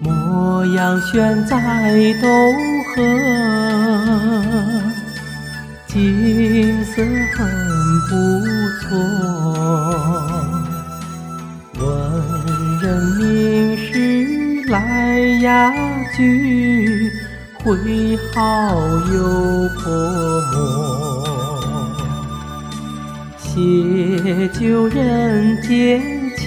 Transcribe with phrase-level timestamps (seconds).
[0.00, 1.56] 牧羊犬在
[2.20, 2.28] 东
[2.84, 3.02] 河，
[5.86, 7.02] 景色
[7.36, 7.38] 很
[8.08, 8.10] 不
[8.80, 8.86] 错。
[11.74, 11.80] 文
[12.80, 12.86] 人
[13.18, 13.22] 名
[13.76, 15.46] 士来雅
[16.16, 16.18] 居，
[17.64, 17.66] 挥
[18.32, 18.38] 毫
[19.12, 19.16] 又
[19.78, 19.82] 泼
[20.52, 21.07] 墨。
[23.58, 26.00] 写就人间
[26.36, 26.46] 情。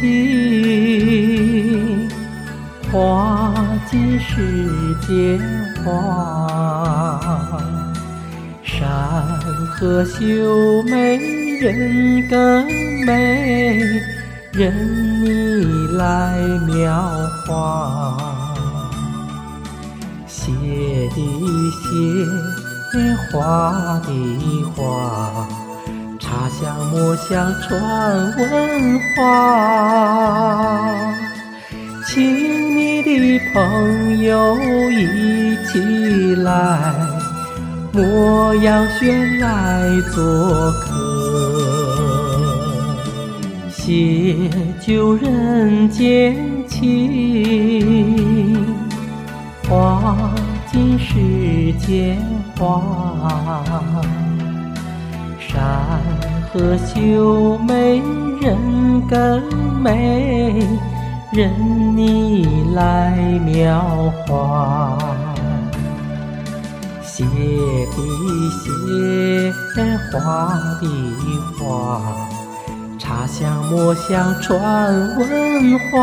[2.89, 3.53] 画
[3.89, 5.39] 尽世间
[5.83, 7.19] 花，
[8.63, 8.79] 山
[9.67, 11.17] 河秀美
[11.59, 12.65] 人更
[13.05, 13.81] 美，
[14.53, 14.73] 任
[15.21, 15.27] 你
[15.97, 16.93] 来描
[17.45, 18.17] 画。
[20.27, 21.17] 写的
[21.81, 21.89] 写，
[23.31, 24.09] 画的
[24.75, 24.81] 画，
[26.59, 27.71] 香墨香传
[28.37, 29.19] 文化。
[32.07, 34.57] 请你的朋友
[34.91, 36.93] 一起来，
[37.93, 40.91] 莫要轩来做客，
[43.69, 44.49] 写
[44.85, 46.35] 就人间
[46.67, 47.95] 情，
[49.69, 50.29] 画
[50.71, 51.15] 尽世
[51.79, 52.17] 间
[52.57, 52.81] 花，
[55.39, 55.59] 山
[56.41, 58.01] 和秀美
[58.41, 59.41] 人更
[59.81, 60.65] 美。
[61.33, 61.49] 任
[61.95, 64.97] 你来描画，
[67.01, 67.95] 写的
[68.59, 68.69] 写，
[70.11, 70.51] 画
[70.81, 70.83] 的
[71.57, 72.01] 画，
[72.99, 75.95] 茶香墨香传文化。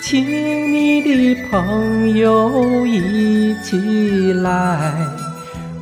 [0.00, 4.94] 请你的朋友一起来，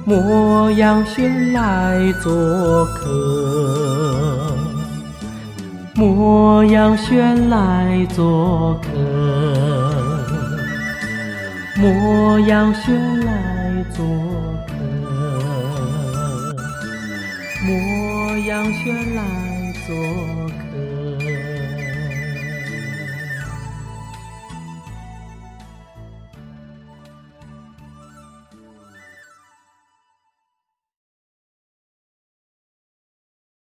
[0.08, 4.56] 莫要选来做客。
[5.96, 8.88] 莫要选来做客，
[11.74, 14.04] 莫要选来做
[14.68, 14.74] 客，
[17.66, 19.55] 莫要选来。